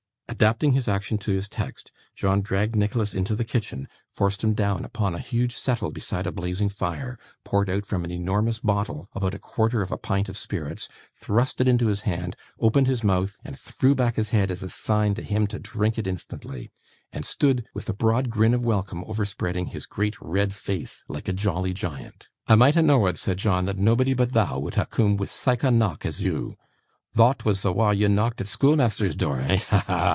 [0.27, 4.85] Adapting his action to his text, John dragged Nicholas into the kitchen, forced him down
[4.85, 9.33] upon a huge settle beside a blazing fire, poured out from an enormous bottle about
[9.35, 13.39] a quarter of a pint of spirits, thrust it into his hand, opened his mouth
[13.43, 16.71] and threw back his head as a sign to him to drink it instantly,
[17.11, 21.33] and stood with a broad grin of welcome overspreading his great red face like a
[21.33, 22.29] jolly giant.
[22.47, 25.61] 'I might ha' knowa'd,' said John, 'that nobody but thou would ha' coom wi' sike
[25.63, 26.55] a knock as you.
[27.13, 29.57] Thot was the wa' thou knocked at schoolmeasther's door, eh?
[29.57, 30.07] Ha, ha, ha!